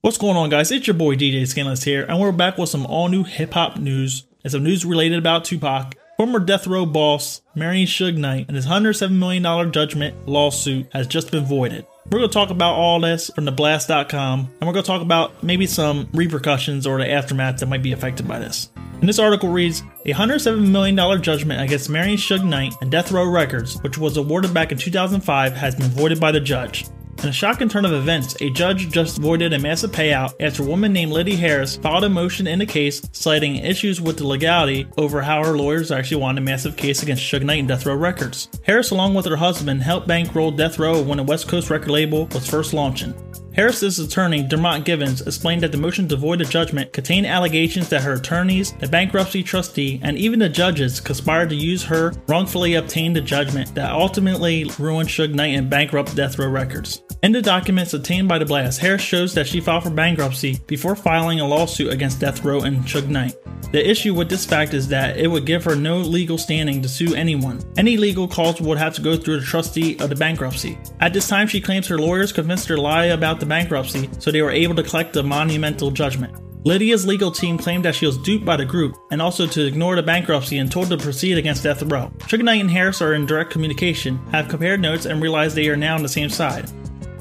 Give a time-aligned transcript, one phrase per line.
[0.00, 0.70] What's going on, guys?
[0.70, 3.78] It's your boy DJ Scanless here, and we're back with some all new hip hop
[3.78, 5.96] news and some news related about Tupac.
[6.16, 11.32] Former death row boss Marion Suge Knight and his $107 million judgment lawsuit has just
[11.32, 11.84] been voided.
[12.12, 15.42] We're going to talk about all this from theblast.com, and we're going to talk about
[15.42, 18.70] maybe some repercussions or the aftermath that might be affected by this.
[19.00, 23.28] And this article reads A $107 million judgment against Marion Suge Knight and Death Row
[23.28, 26.86] Records, which was awarded back in 2005, has been voided by the judge.
[27.20, 30.66] In a shocking turn of events, a judge just voided a massive payout after a
[30.66, 34.86] woman named Lydia Harris filed a motion in the case citing issues with the legality
[34.96, 37.96] over how her lawyers actually won a massive case against Suge Knight and Death Row
[37.96, 38.48] Records.
[38.62, 42.26] Harris, along with her husband, helped bankroll Death Row when the West Coast record label
[42.26, 43.12] was first launching.
[43.52, 48.02] Harris's attorney, Dermot Givens, explained that the motion to void the judgment contained allegations that
[48.02, 53.16] her attorneys, the bankruptcy trustee, and even the judges conspired to use her wrongfully obtained
[53.16, 57.02] the judgment that ultimately ruined Suge Knight and bankrupt Death Row Records.
[57.20, 60.94] In the documents obtained by the blast, Harris shows that she filed for bankruptcy before
[60.94, 63.34] filing a lawsuit against Death Row and Suge Knight.
[63.72, 66.88] The issue with this fact is that it would give her no legal standing to
[66.88, 67.60] sue anyone.
[67.76, 70.78] Any legal cause would have to go through the trustee of the bankruptcy.
[71.00, 74.30] At this time, she claims her lawyers convinced her to lie about the bankruptcy so
[74.30, 76.36] they were able to collect a monumental judgment.
[76.64, 79.96] Lydia's legal team claimed that she was duped by the group and also to ignore
[79.96, 82.12] the bankruptcy and told to proceed against Death Row.
[82.18, 85.76] Suge Knight and Harris are in direct communication, have compared notes, and realize they are
[85.76, 86.70] now on the same side.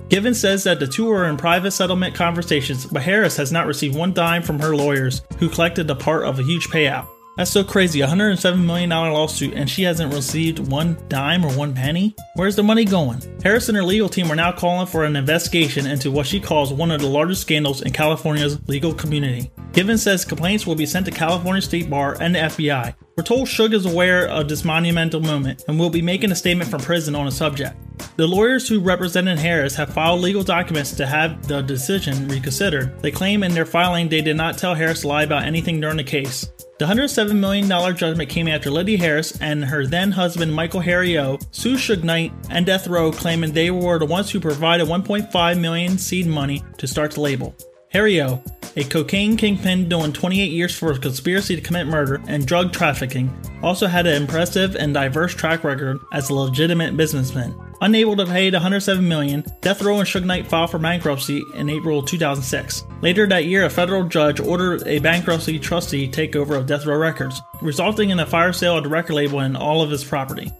[0.10, 3.96] Given says that the two are in private settlement conversations, but Harris has not received
[3.96, 7.08] one dime from her lawyers, who collected a part of a huge payout.
[7.38, 11.76] That's so crazy, a $107 million lawsuit, and she hasn't received one dime or one
[11.76, 12.16] penny?
[12.34, 13.22] Where's the money going?
[13.44, 16.74] Harris and her legal team are now calling for an investigation into what she calls
[16.74, 19.52] one of the largest scandals in California's legal community.
[19.72, 22.96] Given says complaints will be sent to California State Bar and the FBI.
[23.16, 26.72] We're told Suge is aware of this monumental moment and will be making a statement
[26.72, 27.76] from prison on the subject.
[28.16, 33.00] The lawyers who represented Harris have filed legal documents to have the decision reconsidered.
[33.02, 35.98] They claim in their filing they did not tell Harris to lie about anything during
[35.98, 36.50] the case.
[36.80, 41.80] The $107 million judgment came after Lydia Harris and her then husband Michael Harry-O sued
[41.80, 46.28] Suge Knight and Death Row, claiming they were the ones who provided 1.5 million seed
[46.28, 47.56] money to start the label.
[47.90, 48.44] Harry-O,
[48.76, 53.36] a cocaine kingpin doing 28 years for a conspiracy to commit murder and drug trafficking,
[53.64, 57.56] also had an impressive and diverse track record as a legitimate businessman.
[57.82, 61.70] Unable to pay the 107 million, Death Row and Suge Knight filed for bankruptcy in
[61.70, 62.84] April 2006.
[63.02, 67.40] Later that year, a federal judge ordered a bankruptcy trustee takeover of Death Row Records,
[67.62, 70.52] resulting in a fire sale of the record label and all of its property.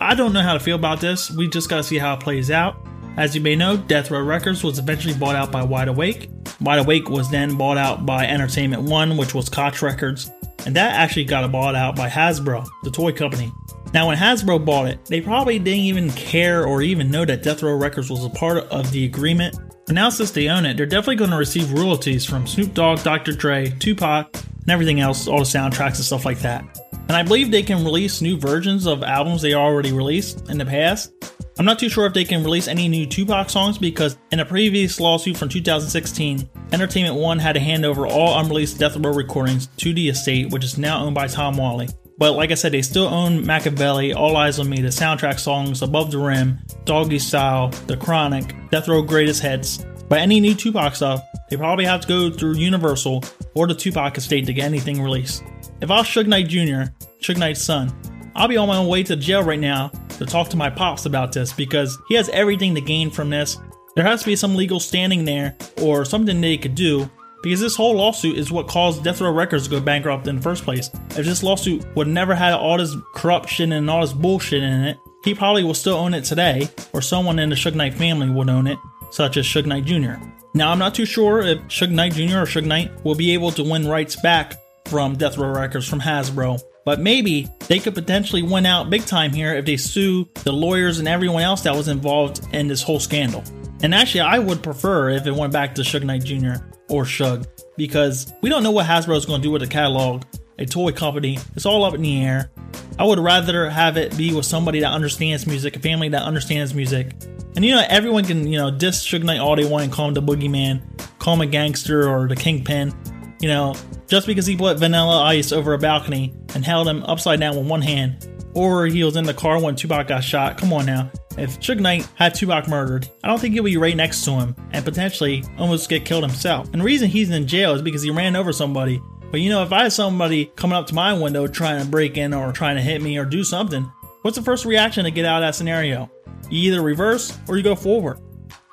[0.00, 1.30] I don't know how to feel about this.
[1.30, 2.76] We just gotta see how it plays out.
[3.18, 6.30] As you may know, Death Row Records was eventually bought out by Wide Awake.
[6.62, 10.30] Wide Awake was then bought out by Entertainment One, which was Koch Records,
[10.66, 13.52] and that actually got bought out by Hasbro, the toy company.
[13.92, 17.62] Now, when Hasbro bought it, they probably didn't even care or even know that Death
[17.62, 19.56] Row Records was a part of the agreement.
[19.86, 23.02] But now, since they own it, they're definitely going to receive royalties from Snoop Dogg,
[23.02, 23.32] Dr.
[23.32, 26.64] Dre, Tupac, and everything else, all the soundtracks and stuff like that.
[27.08, 30.64] And I believe they can release new versions of albums they already released in the
[30.64, 31.12] past.
[31.58, 34.44] I'm not too sure if they can release any new Tupac songs because in a
[34.44, 39.66] previous lawsuit from 2016, Entertainment One had to hand over all unreleased Death Row recordings
[39.76, 41.88] to the estate, which is now owned by Tom Whalley.
[42.18, 45.82] But like I said, they still own Makaveli, All Eyez on Me, the soundtrack songs
[45.82, 49.84] Above the Rim, Doggystyle, The Chronic, Death Row Greatest Hits.
[50.08, 54.16] But any new Tupac stuff, they probably have to go through Universal or the Tupac
[54.16, 55.42] estate to get anything released.
[55.80, 57.92] If I was Suge Knight Jr., Suge Knight's son,
[58.34, 61.32] I'll be on my way to jail right now to talk to my pops about
[61.32, 63.58] this because he has everything to gain from this.
[63.94, 67.10] There has to be some legal standing there or something they could do
[67.42, 70.42] because this whole lawsuit is what caused Death Row Records to go bankrupt in the
[70.42, 70.90] first place.
[71.10, 74.96] If this lawsuit would never had all this corruption and all this bullshit in it,
[75.24, 78.48] he probably will still own it today, or someone in the Suge Knight family would
[78.48, 78.78] own it,
[79.10, 80.14] such as Suge Knight Jr.
[80.54, 82.38] Now, I'm not too sure if Suge Knight Jr.
[82.38, 84.54] or Suge Knight will be able to win rights back
[84.86, 89.32] from Death Row Records from Hasbro, but maybe they could potentially win out big time
[89.32, 93.00] here if they sue the lawyers and everyone else that was involved in this whole
[93.00, 93.44] scandal.
[93.82, 96.64] And actually, I would prefer if it went back to Suge Knight Jr.
[96.88, 97.46] or Suge
[97.76, 100.22] because we don't know what Hasbro is going to do with the catalog.
[100.58, 102.50] A toy company, it's all up in the air.
[102.98, 106.74] I would rather have it be with somebody that understands music, a family that understands
[106.74, 107.14] music.
[107.56, 110.08] And you know, everyone can, you know, diss Suge Knight all they want and call
[110.08, 110.82] him the boogeyman,
[111.18, 112.94] call him a gangster or the kingpin.
[113.40, 113.74] You know,
[114.06, 117.66] just because he put Vanilla Ice over a balcony and held him upside down with
[117.66, 120.58] one hand, or he was in the car when Tupac got shot.
[120.58, 121.10] Come on now.
[121.38, 124.54] If Suge Knight had Tupac murdered, I don't think he'll be right next to him
[124.72, 126.68] and potentially almost get killed himself.
[126.72, 129.00] And the reason he's in jail is because he ran over somebody.
[129.30, 132.18] But you know, if I had somebody coming up to my window trying to break
[132.18, 133.90] in or trying to hit me or do something,
[134.22, 136.10] what's the first reaction to get out of that scenario?
[136.50, 138.20] You either reverse or you go forward.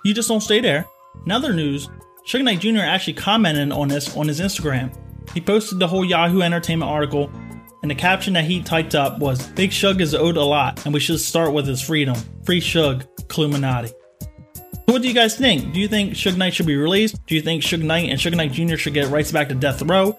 [0.03, 0.85] You just don't stay there.
[1.25, 1.87] In other news,
[2.27, 2.79] Suge Knight Jr.
[2.79, 4.93] actually commented on this on his Instagram.
[5.33, 7.31] He posted the whole Yahoo Entertainment article,
[7.81, 10.93] and the caption that he typed up was Big Shug is owed a lot, and
[10.93, 12.15] we should start with his freedom.
[12.43, 13.05] Free Shug,
[13.35, 13.89] Illuminati.
[13.89, 15.73] So what do you guys think?
[15.73, 17.25] Do you think Suge Knight should be released?
[17.27, 18.75] Do you think Suge Knight and Suge Knight Jr.
[18.75, 20.17] should get rights back to Death Row?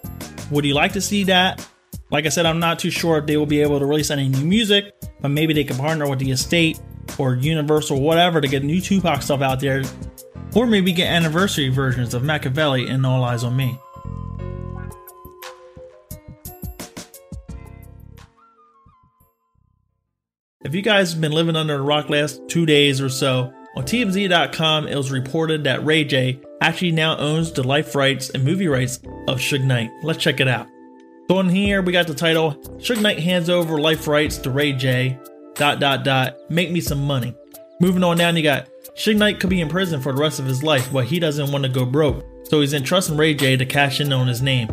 [0.51, 1.67] Would you like to see that?
[2.11, 4.29] Like I said, I'm not too sure if they will be able to release any
[4.29, 6.81] new music, but maybe they can partner with the estate
[7.19, 9.83] or Universal, or whatever, to get new Tupac stuff out there,
[10.55, 13.77] or maybe get anniversary versions of Makaveli and All Eyez on Me.
[20.63, 23.85] If you guys have been living under a rock last two days or so, on
[23.85, 28.69] TMZ.com it was reported that Ray J actually now owns the life rights and movie
[28.69, 29.91] rights of Suge Knight.
[30.03, 30.67] Let's check it out.
[31.29, 34.73] So in here we got the title Suge Knight hands over life rights to Ray
[34.73, 35.19] J.
[35.55, 36.37] Dot dot dot.
[36.51, 37.35] Make me some money.
[37.81, 40.45] Moving on down, you got Suge Knight could be in prison for the rest of
[40.45, 43.65] his life, but he doesn't want to go broke, so he's entrusting Ray J to
[43.65, 44.69] cash in on his name.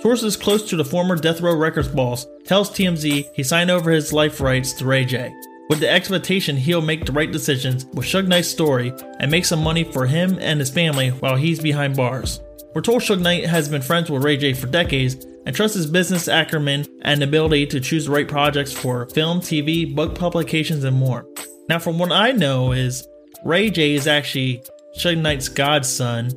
[0.00, 4.14] Sources close to the former Death Row Records boss tells TMZ he signed over his
[4.14, 5.30] life rights to Ray J,
[5.68, 9.62] with the expectation he'll make the right decisions with Suge Knight's story and make some
[9.62, 12.40] money for him and his family while he's behind bars.
[12.74, 15.86] We're told Suge Knight has been friends with Ray J for decades and trusts his
[15.86, 20.96] business acumen and ability to choose the right projects for film, TV, book publications, and
[20.96, 21.26] more.
[21.68, 23.06] Now, from what I know, is
[23.44, 24.62] Ray J is actually
[24.98, 26.30] Suge Knight's godson,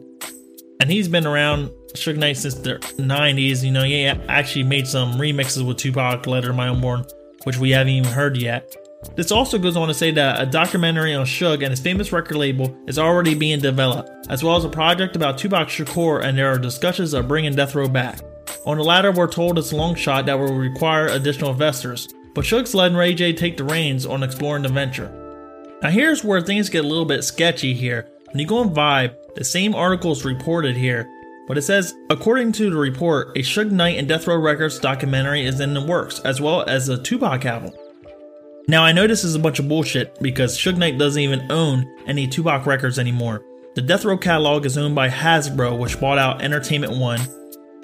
[0.82, 3.64] and he's been around Suge Knight since the 90s.
[3.64, 7.06] You know, he actually made some remixes with Tupac, Letter My Unborn,
[7.44, 8.76] which we haven't even heard yet.
[9.16, 12.38] This also goes on to say that a documentary on Suge and his famous record
[12.38, 16.52] label is already being developed, as well as a project about Tupac Shakur, and there
[16.52, 18.22] are discussions of bringing Death Row back.
[18.66, 22.46] On the latter, we're told it's a long shot that will require additional investors, but
[22.46, 25.12] Suge's letting Ray J take the reins on exploring the venture.
[25.82, 28.10] Now, here's where things get a little bit sketchy here.
[28.32, 31.10] When you go on Vibe, the same article is reported here,
[31.48, 35.46] but it says, according to the report, a Suge Knight and Death Row Records documentary
[35.46, 37.74] is in the works, as well as a Tupac album.
[38.68, 41.86] Now, I know this is a bunch of bullshit because Suge Knight doesn't even own
[42.08, 43.44] any Tupac records anymore.
[43.76, 47.20] The Death Row catalog is owned by Hasbro, which bought out Entertainment One,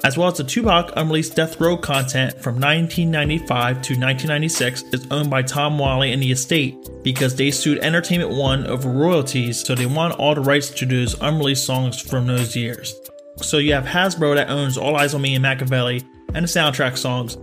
[0.04, 5.30] as well as the Tupac unreleased Death Row content from 1995 to 1996 is owned
[5.30, 9.86] by Tom Whalley and the estate because they sued Entertainment One over royalties, so they
[9.86, 12.96] want all the rights to those unreleased songs from those years.
[13.42, 16.04] So you have Hasbro that owns All Eyez on Me and Makaveli
[16.34, 17.38] and the soundtrack songs,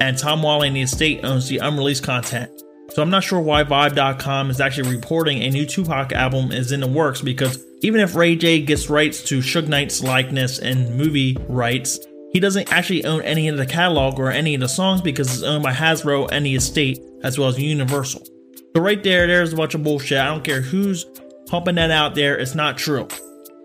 [0.00, 2.50] and Tom Whalley and the estate owns the unreleased content.
[2.90, 6.80] So I'm not sure why Vibe.com is actually reporting a new Tupac album is in
[6.80, 11.36] the works because even if Ray J gets rights to Suge Knight's likeness and movie
[11.48, 11.98] rights,
[12.32, 15.42] he doesn't actually own any of the catalog or any of the songs because it's
[15.42, 18.26] owned by Hasbro and the estate as well as Universal.
[18.74, 20.18] So right there, there's a bunch of bullshit.
[20.18, 21.06] I don't care who's
[21.46, 23.08] pumping that out there, it's not true.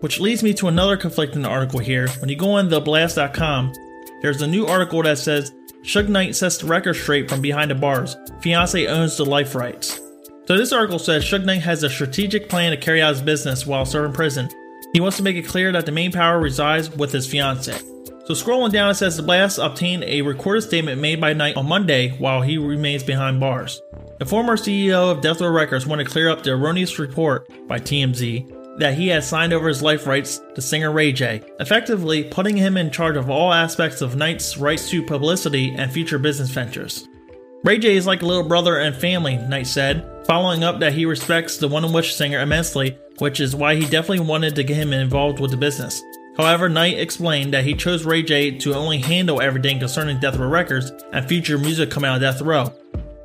[0.00, 2.08] Which leads me to another conflicting article here.
[2.20, 3.72] When you go on theblast.com,
[4.22, 5.52] there's a new article that says
[5.82, 8.16] Suge Knight sets the record straight from behind the bars.
[8.40, 10.00] Fiance owns the life rights.
[10.46, 13.66] So this article says Suge Knight has a strategic plan to carry out his business
[13.66, 14.48] while serving prison.
[14.92, 17.76] He wants to make it clear that the main power resides with his fiance.
[18.28, 21.66] So scrolling down, it says the blast obtained a recorded statement made by Knight on
[21.66, 23.82] Monday while he remains behind bars.
[24.18, 27.78] The former CEO of Death Row Records wanted to clear up the erroneous report by
[27.78, 32.56] TMZ that he had signed over his life rights to singer Ray J, effectively putting
[32.56, 37.08] him in charge of all aspects of Knight's rights to publicity and future business ventures.
[37.64, 41.06] Ray J is like a little brother and family, Knight said, following up that he
[41.06, 44.92] respects the One Wish singer immensely, which is why he definitely wanted to get him
[44.92, 46.00] involved with the business.
[46.36, 50.48] However, Knight explained that he chose Ray J to only handle everything concerning Death Row
[50.48, 52.72] Records and future music coming out of Death Row,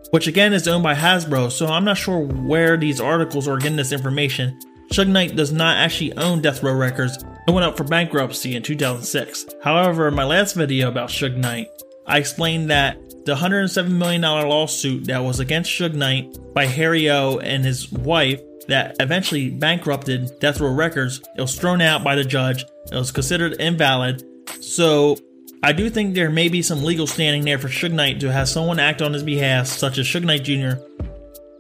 [0.10, 3.78] which again is owned by Hasbro, so I'm not sure where these articles are getting
[3.78, 4.60] this information,
[4.94, 8.62] Suge Knight does not actually own Death Row Records and went up for bankruptcy in
[8.62, 9.48] 2006.
[9.64, 11.68] However, in my last video about Suge Knight,
[12.06, 17.40] I explained that the $107 million lawsuit that was against Suge Knight by Harry O
[17.40, 22.24] and his wife that eventually bankrupted Death Row Records, it was thrown out by the
[22.24, 22.64] judge.
[22.92, 24.24] It was considered invalid.
[24.62, 25.18] So
[25.64, 28.48] I do think there may be some legal standing there for Suge Knight to have
[28.48, 30.80] someone act on his behalf, such as Suge Knight Jr.,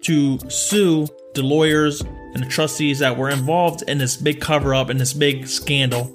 [0.01, 4.89] to sue the lawyers and the trustees that were involved in this big cover up
[4.89, 6.11] and this big scandal.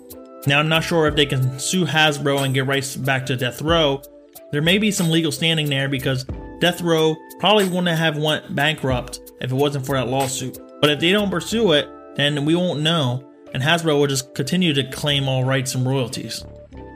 [0.47, 3.61] Now, I'm not sure if they can sue Hasbro and get rights back to Death
[3.63, 4.03] Row.
[4.51, 6.25] There may be some legal standing there because
[6.61, 10.59] Death Row probably wouldn't have went bankrupt if it wasn't for that lawsuit.
[10.81, 14.73] But if they don't pursue it, then we won't know, and Hasbro will just continue
[14.75, 16.45] to claim all rights and royalties.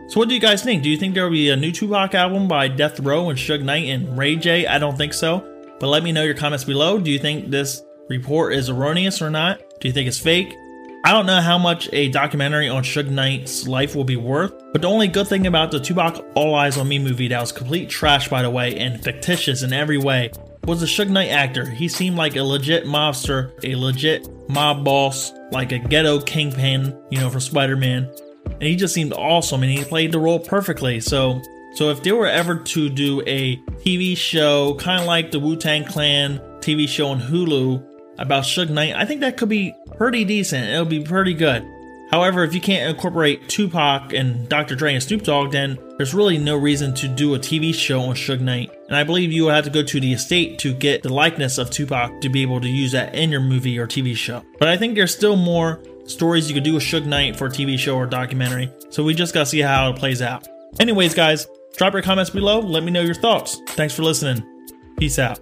[0.08, 0.82] So, what do you guys think?
[0.82, 3.62] Do you think there will be a new Tupac album by Death Row and Suge
[3.62, 4.66] Knight and Ray J?
[4.66, 5.48] I don't think so.
[5.80, 6.98] But let me know your comments below.
[6.98, 9.60] Do you think this report is erroneous or not?
[9.80, 10.54] Do you think it's fake?
[11.04, 14.82] I don't know how much a documentary on Suge Knight's life will be worth, but
[14.82, 17.88] the only good thing about the Tupac All Eyez on Me movie that was complete
[17.88, 20.30] trash by the way and fictitious in every way
[20.64, 21.68] was the Suge Knight actor.
[21.68, 27.18] He seemed like a legit mobster, a legit mob boss, like a ghetto kingpin, you
[27.18, 28.08] know, for Spider-Man.
[28.46, 31.00] And he just seemed awesome and he played the role perfectly.
[31.00, 31.42] So
[31.74, 35.84] so if they were ever to do a TV show, kind of like the Wu-Tang
[35.84, 37.82] Clan TV show on Hulu,
[38.22, 40.68] about Suge Knight, I think that could be pretty decent.
[40.68, 41.68] It'll be pretty good.
[42.10, 44.74] However, if you can't incorporate Tupac and Dr.
[44.74, 48.14] Dre and Snoop Dogg, then there's really no reason to do a TV show on
[48.14, 48.70] Suge Knight.
[48.88, 51.56] And I believe you will have to go to the estate to get the likeness
[51.56, 54.42] of Tupac to be able to use that in your movie or TV show.
[54.58, 57.50] But I think there's still more stories you could do with Suge Knight for a
[57.50, 58.70] TV show or documentary.
[58.90, 60.46] So we just gotta see how it plays out.
[60.78, 61.46] Anyways, guys,
[61.78, 62.60] drop your comments below.
[62.60, 63.58] Let me know your thoughts.
[63.68, 64.44] Thanks for listening.
[64.98, 65.40] Peace out.